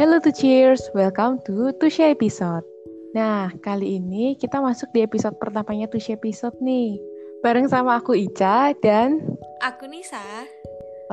[0.00, 2.64] Hello to cheers, welcome to Tusha episode.
[3.12, 6.96] Nah, kali ini kita masuk di episode pertamanya Tusha episode nih.
[7.44, 9.20] Bareng sama aku Ica dan
[9.60, 10.24] aku Nisa.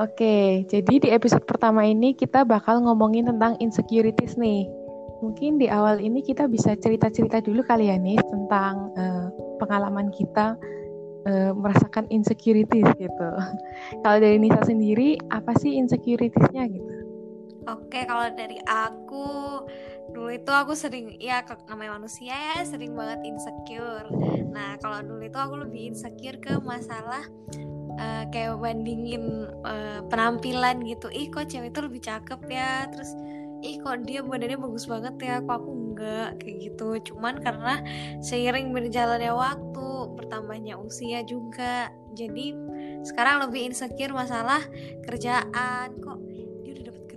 [0.00, 4.64] Oke, jadi di episode pertama ini kita bakal ngomongin tentang insecurities nih.
[5.20, 9.28] Mungkin di awal ini kita bisa cerita-cerita dulu kali ya nih tentang uh,
[9.60, 10.56] pengalaman kita
[11.28, 13.28] uh, merasakan insecurities gitu.
[14.00, 16.97] Kalau dari Nisa sendiri, apa sih insecuritiesnya gitu?
[17.68, 19.28] Oke, kalau dari aku
[20.08, 24.08] dulu itu aku sering ya namanya manusia ya sering banget insecure.
[24.48, 27.28] Nah, kalau dulu itu aku lebih insecure ke masalah
[28.00, 31.12] uh, kayak bandingin uh, penampilan gitu.
[31.12, 32.88] Ih, kok cewek itu lebih cakep ya.
[32.88, 33.12] Terus
[33.60, 36.88] ih kok dia badannya bagus banget ya, kok aku enggak kayak gitu.
[37.12, 37.84] Cuman karena
[38.24, 41.92] seiring berjalannya waktu, bertambahnya usia juga.
[42.16, 42.56] Jadi
[43.04, 44.64] sekarang lebih insecure masalah
[45.04, 46.27] kerjaan kok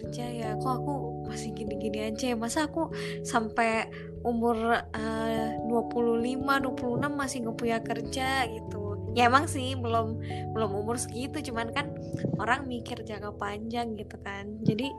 [0.02, 0.50] kerja ya.
[0.58, 0.94] Kok aku
[1.30, 2.38] masih gini-gini aja ya.
[2.38, 2.90] Masa aku
[3.22, 3.86] sampai
[4.26, 8.98] umur uh, 25 26 masih nggak punya kerja gitu.
[9.14, 10.18] Ya emang sih belum
[10.58, 11.54] belum umur segitu.
[11.54, 11.94] Cuman kan
[12.42, 14.58] orang mikir jangka panjang gitu kan.
[14.66, 14.90] Jadi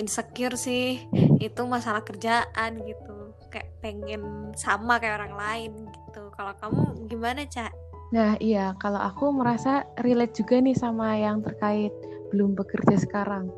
[0.00, 1.04] insecure sih
[1.38, 3.36] itu masalah kerjaan gitu.
[3.52, 6.32] Kayak pengen sama kayak orang lain gitu.
[6.32, 7.72] Kalau kamu gimana cak
[8.08, 8.72] nah iya.
[8.80, 11.92] Kalau aku merasa relate juga nih sama yang terkait
[12.32, 13.52] belum bekerja sekarang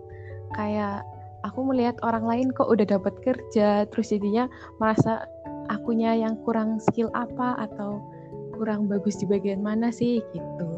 [0.61, 1.01] kayak
[1.41, 4.45] aku melihat orang lain kok udah dapat kerja terus jadinya
[4.77, 5.25] merasa
[5.73, 8.05] akunya yang kurang skill apa atau
[8.53, 10.69] kurang bagus di bagian mana sih gitu.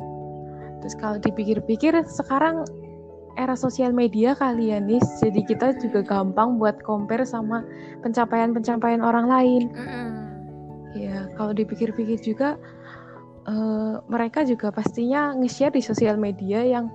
[0.82, 2.62] Terus kalau dipikir-pikir sekarang
[3.34, 7.66] era sosial media kali ya nih jadi kita juga gampang buat compare sama
[8.06, 9.62] pencapaian-pencapaian orang lain.
[10.94, 12.54] Ya kalau dipikir-pikir juga
[13.50, 16.92] uh, mereka juga pastinya nge-share di sosial media yang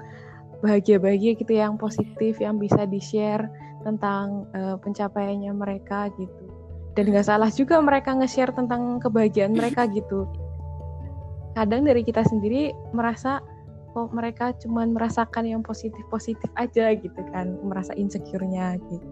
[0.61, 3.45] bahagia-bahagia gitu yang positif yang bisa di-share
[3.85, 6.43] tentang uh, pencapaiannya mereka gitu.
[6.97, 10.25] Dan nggak salah juga mereka nge-share tentang kebahagiaan mereka gitu.
[11.53, 13.41] Kadang dari kita sendiri merasa
[13.97, 19.07] kok mereka cuma merasakan yang positif-positif aja gitu kan merasa insecure-nya gitu.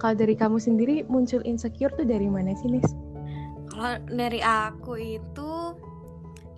[0.00, 2.88] Kalau dari kamu sendiri muncul insecure tuh dari mana sih Nis?
[3.68, 5.76] Kalau dari aku itu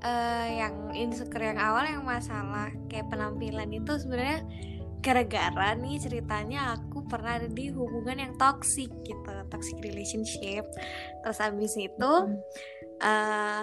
[0.02, 4.44] uh, yang insecure yang awal yang masalah kayak penampilan itu sebenarnya
[5.02, 10.62] gara-gara nih ceritanya aku pernah ada di hubungan yang toxic gitu toxic relationship.
[11.26, 12.12] Terus abis itu
[13.02, 13.62] uh,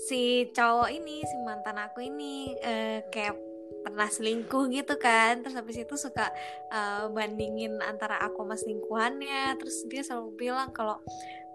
[0.00, 3.36] si cowok ini si mantan aku ini uh, kayak
[3.84, 5.44] pernah selingkuh gitu kan.
[5.44, 6.32] Terus habis itu suka
[6.72, 9.60] uh, bandingin antara aku sama selingkuhannya.
[9.60, 10.98] Terus dia selalu bilang kalau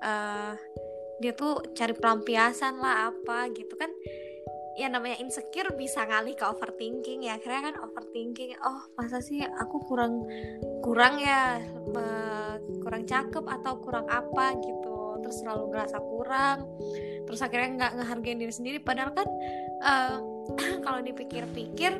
[0.06, 0.53] uh,
[1.22, 3.94] dia tuh cari pelampiasan lah apa gitu kan.
[4.80, 7.38] Ya namanya insecure bisa ngalih ke overthinking ya.
[7.38, 10.26] Akhirnya kan overthinking oh masa sih aku kurang
[10.82, 11.62] kurang ya
[11.94, 14.58] uh, kurang cakep atau kurang apa?
[14.58, 15.22] Gitu.
[15.22, 16.66] Terus selalu ngerasa kurang.
[17.30, 18.78] Terus akhirnya nggak ngehargain diri sendiri.
[18.82, 19.28] Padahal kan
[19.86, 20.18] uh,
[20.86, 21.94] kalau dipikir-pikir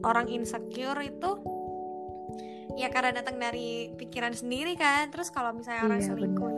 [0.00, 1.30] orang insecure itu
[2.78, 5.10] ya karena datang dari pikiran sendiri kan.
[5.12, 6.57] Terus kalau misalnya orang iya, selingkuh bener.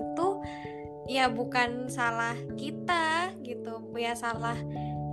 [1.11, 3.83] Ya bukan salah kita gitu.
[3.99, 4.55] Ya salah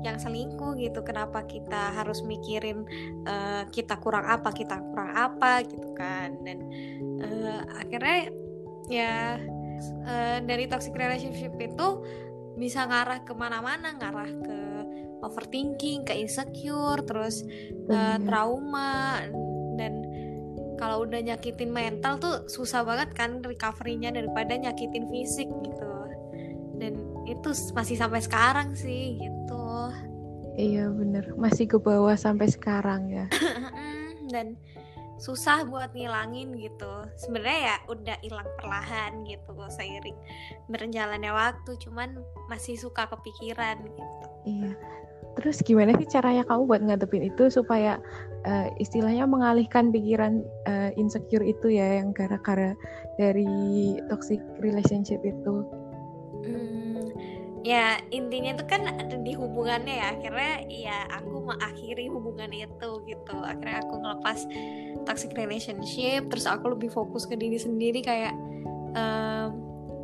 [0.06, 1.02] yang selingkuh gitu.
[1.02, 2.86] Kenapa kita harus mikirin
[3.26, 6.38] uh, kita kurang apa kita kurang apa gitu kan.
[6.46, 6.70] Dan
[7.26, 8.30] uh, akhirnya
[8.94, 9.42] ya
[10.06, 11.88] uh, dari toxic relationship itu
[12.62, 13.98] bisa ngarah ke mana-mana.
[13.98, 14.60] Ngarah ke
[15.26, 17.42] overthinking ke insecure terus
[17.90, 19.26] uh, trauma.
[19.82, 20.06] Dan
[20.78, 25.87] kalau udah nyakitin mental tuh susah banget kan recovery-nya daripada nyakitin fisik gitu
[27.28, 29.66] itu masih sampai sekarang sih gitu.
[30.58, 31.36] Iya bener.
[31.36, 33.26] Masih ke bawah sampai sekarang ya.
[34.34, 34.56] Dan
[35.20, 36.94] susah buat ngilangin gitu.
[37.20, 40.18] Sebenarnya ya udah hilang perlahan gitu seiring
[40.72, 41.76] berjalannya waktu.
[41.84, 42.18] Cuman
[42.48, 44.28] masih suka kepikiran gitu.
[44.48, 44.72] Iya.
[45.38, 48.02] Terus gimana sih caranya kamu buat ngadepin itu supaya
[48.50, 52.74] uh, istilahnya mengalihkan pikiran uh, insecure itu ya yang gara-gara
[53.22, 53.46] dari
[54.10, 55.62] toxic relationship itu?
[56.42, 56.77] Hmm,
[57.68, 60.06] ya intinya itu kan ada di hubungannya ya.
[60.16, 63.36] Akhirnya ya aku mengakhiri hubungan itu gitu.
[63.44, 64.40] Akhirnya aku ngelepas
[65.04, 68.32] toxic relationship terus aku lebih fokus ke diri sendiri kayak
[68.96, 69.50] um,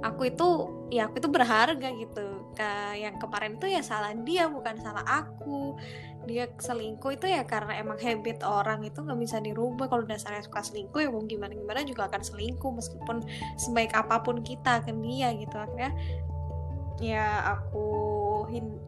[0.03, 0.47] aku itu
[0.91, 2.27] ya aku itu berharga gitu.
[2.51, 5.79] Ke yang kemarin itu ya salah dia bukan salah aku.
[6.27, 9.87] Dia selingkuh itu ya karena emang habit orang itu nggak bisa dirubah.
[9.87, 13.23] Kalau dasarnya suka selingkuh ya mau gimana gimana juga akan selingkuh meskipun
[13.55, 15.55] sebaik apa pun kita ke dia gitu.
[15.55, 15.95] Akhirnya
[17.01, 17.87] ya aku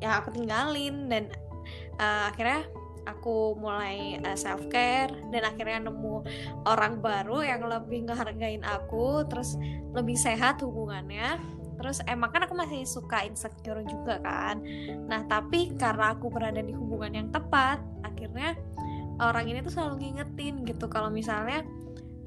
[0.04, 1.32] ya aku tinggalin dan
[1.98, 2.68] uh, akhirnya
[3.06, 6.26] aku mulai uh, self care dan akhirnya nemu
[6.66, 9.56] orang baru yang lebih ngehargain aku terus
[9.94, 11.38] lebih sehat hubungannya.
[11.76, 14.64] Terus emang kan aku masih suka insecure juga kan.
[15.06, 18.58] Nah tapi karena aku berada di hubungan yang tepat akhirnya
[19.22, 21.64] orang ini tuh selalu ngingetin gitu kalau misalnya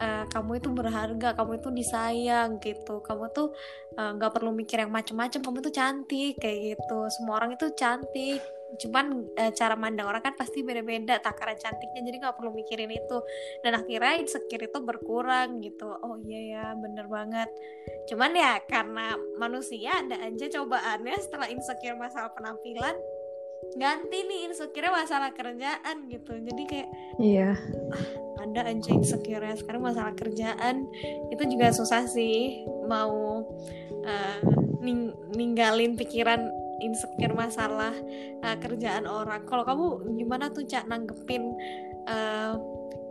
[0.00, 3.52] uh, kamu itu berharga, kamu itu disayang gitu, kamu tuh
[3.98, 8.40] nggak uh, perlu mikir yang macem-macem, kamu itu cantik kayak gitu, semua orang itu cantik,
[8.78, 13.18] cuman uh, cara mandang orang kan pasti beda-beda takaran cantiknya, jadi nggak perlu mikirin itu,
[13.66, 17.50] dan akhirnya insecure itu berkurang gitu, oh iya ya bener banget,
[18.06, 22.94] cuman ya karena manusia ada aja cobaannya setelah insecure masalah penampilan
[23.74, 26.30] ganti nih insecure masalah kerjaan gitu.
[26.30, 27.58] Jadi kayak iya.
[27.90, 28.06] ah,
[28.50, 30.88] ada aja insecure sekarang masalah kerjaan
[31.28, 32.64] itu juga susah sih.
[32.88, 33.44] Mau
[34.04, 34.38] uh,
[34.80, 36.48] ning ninggalin pikiran
[36.80, 37.94] insecure masalah
[38.42, 39.44] uh, kerjaan orang.
[39.44, 41.54] Kalau kamu gimana tuh cak nanggepin
[42.06, 42.54] uh,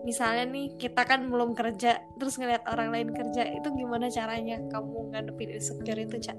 [0.07, 5.11] misalnya nih kita kan belum kerja terus ngeliat orang lain kerja itu gimana caranya kamu
[5.11, 6.37] ngadepin insecure itu cak?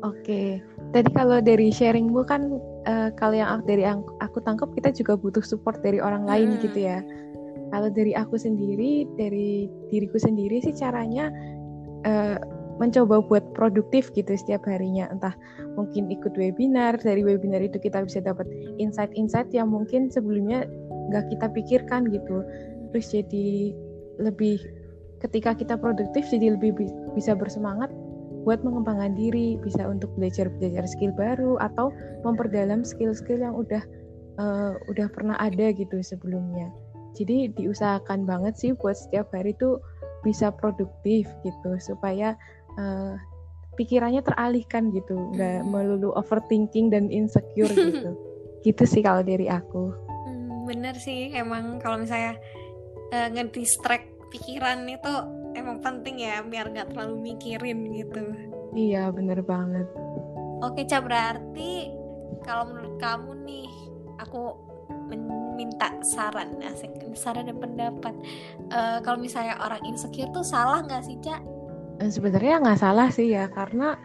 [0.00, 0.64] Oke,
[0.96, 2.48] tadi kalau dari sharingmu kan
[2.88, 6.60] uh, kalau yang dari yang aku tangkap kita juga butuh support dari orang lain hmm.
[6.64, 7.04] gitu ya.
[7.70, 11.30] Kalau dari aku sendiri, dari diriku sendiri sih caranya
[12.06, 12.38] uh,
[12.80, 15.06] mencoba buat produktif gitu setiap harinya.
[15.12, 15.36] Entah
[15.76, 18.48] mungkin ikut webinar, dari webinar itu kita bisa dapat
[18.80, 20.64] insight-insight yang mungkin sebelumnya
[21.12, 22.42] nggak kita pikirkan gitu.
[22.90, 23.76] Terus jadi
[24.18, 24.58] lebih
[25.20, 26.72] ketika kita produktif jadi lebih
[27.12, 27.92] bisa bersemangat
[28.48, 31.92] buat mengembangkan diri, bisa untuk belajar belajar skill baru atau
[32.24, 33.84] memperdalam skill-skill yang udah
[34.40, 36.72] uh, udah pernah ada gitu sebelumnya.
[37.16, 39.82] Jadi diusahakan banget sih buat setiap hari tuh
[40.22, 42.36] bisa produktif gitu supaya
[42.76, 43.16] uh,
[43.74, 45.68] pikirannya teralihkan gitu, nggak hmm.
[45.72, 48.14] melulu overthinking dan insecure gitu.
[48.62, 49.90] gitu sih kalau dari aku.
[50.28, 52.36] Hmm, bener sih, emang kalau misalnya
[53.10, 55.12] uh, ngedistract pikiran itu
[55.58, 58.22] emang penting ya biar nggak terlalu mikirin gitu
[58.78, 59.86] iya bener banget
[60.62, 61.90] oke Ca berarti
[62.46, 63.70] kalau menurut kamu nih
[64.22, 64.54] aku
[65.60, 66.56] minta saran.
[66.64, 68.16] Asik saran dan pendapat.
[68.72, 71.36] Uh, kalau misalnya orang insecure tuh salah nggak sih Ca?
[72.00, 74.00] Eh, sebenarnya nggak salah sih ya karena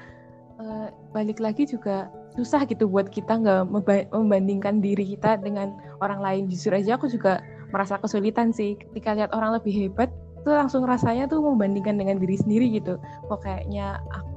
[0.60, 3.72] uh, balik lagi juga susah gitu buat kita nggak
[4.12, 5.72] membandingkan diri kita dengan
[6.04, 6.44] orang lain.
[6.52, 7.40] Jujur aja aku juga
[7.72, 8.76] merasa kesulitan sih.
[8.76, 10.12] Ketika lihat orang lebih hebat
[10.44, 13.00] tuh langsung rasanya tuh membandingkan dengan diri sendiri gitu.
[13.32, 14.36] Kok kayaknya aku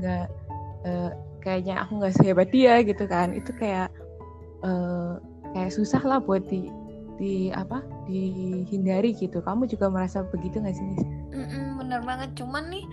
[0.00, 0.26] nggak
[0.88, 1.10] uh,
[1.44, 3.36] kayaknya aku nggak sehebat dia gitu kan.
[3.36, 3.92] Itu kayak
[4.64, 5.20] uh,
[5.54, 6.70] kayak susah lah buat di
[7.16, 9.40] di apa dihindari gitu.
[9.40, 12.30] Kamu juga merasa begitu nggak sih mm -mm, bener banget.
[12.36, 12.84] Cuman nih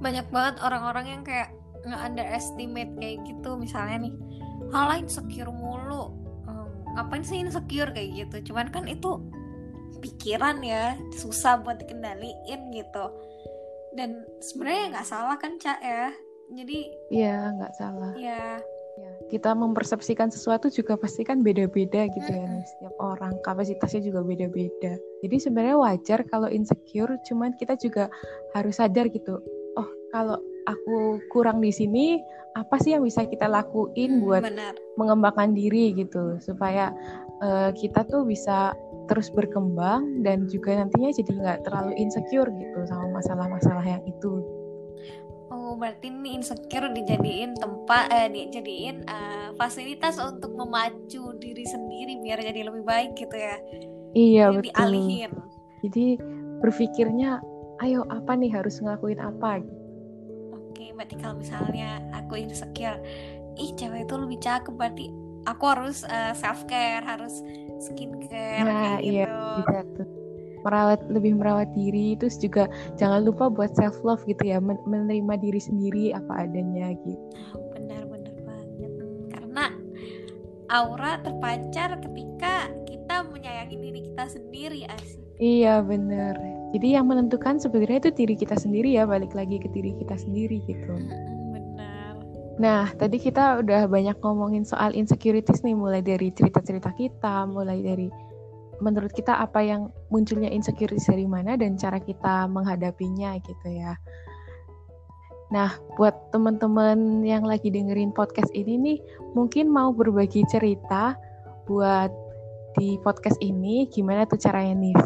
[0.00, 1.52] banyak banget orang-orang yang kayak
[1.84, 3.56] nggak underestimate kayak gitu.
[3.56, 4.14] Misalnya nih
[4.72, 6.12] hal lain insecure mulu.
[6.44, 8.52] Hmm, ngapain sih insecure kayak gitu?
[8.52, 9.20] Cuman kan itu
[10.00, 13.04] pikiran ya susah buat dikendaliin gitu.
[13.96, 16.12] Dan sebenarnya nggak salah kan cak ya?
[16.50, 16.78] Jadi
[17.10, 18.12] iya nggak salah.
[18.16, 18.58] Ya
[19.00, 24.20] ya kita mempersepsikan sesuatu juga pasti kan beda-beda gitu mm ya setiap orang kapasitasnya juga
[24.26, 28.12] beda-beda jadi sebenarnya wajar kalau insecure cuman kita juga
[28.52, 29.40] harus sadar gitu
[29.80, 30.36] oh kalau
[30.68, 32.20] aku kurang di sini
[32.58, 34.74] apa sih yang bisa kita lakuin buat Benar.
[34.98, 36.90] mengembangkan diri gitu supaya
[37.40, 38.74] uh, kita tuh bisa
[39.06, 44.42] terus berkembang dan juga nantinya jadi nggak terlalu insecure gitu sama masalah-masalah yang itu.
[45.80, 52.68] Berarti ini insecure dijadiin tempat eh dijadiin uh, fasilitas untuk memacu diri sendiri biar jadi
[52.68, 53.56] lebih baik gitu ya.
[54.12, 54.76] Iya, jadi betul.
[54.76, 55.32] Dialihin.
[55.80, 56.06] Jadi
[56.60, 57.40] berpikirnya
[57.80, 59.64] ayo apa nih harus ngelakuin apa
[60.52, 63.00] Oke, berarti kalau misalnya aku insecure,
[63.56, 65.08] ih cewek itu lebih cakep berarti
[65.48, 67.40] aku harus uh, eh, self care, harus
[67.80, 69.40] skincare nah, iya, gitu.
[69.64, 70.08] Iya, tuh.
[70.66, 72.68] Merawat lebih merawat diri terus juga
[73.00, 77.20] jangan lupa buat self love gitu ya, men menerima diri sendiri apa adanya gitu.
[77.76, 78.92] Benar benar banget.
[79.32, 79.64] Karena
[80.70, 85.20] aura terpancar ketika kita menyayangi diri kita sendiri asik.
[85.40, 86.36] Iya benar.
[86.70, 90.62] Jadi yang menentukan sebenarnya itu diri kita sendiri ya, balik lagi ke diri kita sendiri
[90.70, 90.94] gitu.
[92.60, 98.12] Nah, tadi kita udah banyak ngomongin soal insecurities nih, mulai dari cerita-cerita kita, mulai dari
[98.80, 103.94] menurut kita apa yang munculnya insecurities dari mana dan cara kita menghadapinya gitu ya.
[105.50, 108.98] Nah, buat teman-teman yang lagi dengerin podcast ini nih,
[109.34, 111.18] mungkin mau berbagi cerita
[111.66, 112.10] buat
[112.78, 114.96] di podcast ini, gimana tuh caranya nih?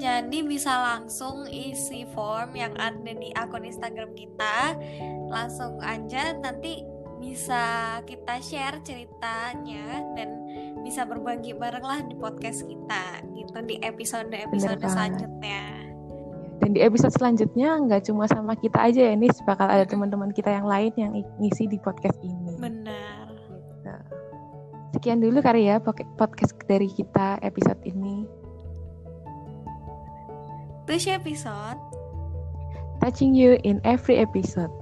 [0.00, 4.76] Jadi bisa langsung isi form yang ada di akun Instagram kita.
[5.28, 6.84] Langsung aja nanti
[7.20, 10.40] bisa kita share ceritanya dan
[10.80, 15.92] bisa berbagi bareng lah di podcast kita gitu di episode episode selanjutnya.
[16.60, 20.48] Dan di episode selanjutnya nggak cuma sama kita aja ya nih bakal ada teman-teman kita
[20.48, 22.56] yang lain yang ngisi di podcast ini.
[22.56, 23.28] Benar.
[23.80, 23.94] Gitu.
[24.90, 25.78] sekian dulu kali ya
[26.16, 28.24] podcast dari kita episode ini.
[30.88, 31.78] Tush episode.
[33.00, 34.79] Touching you in every episode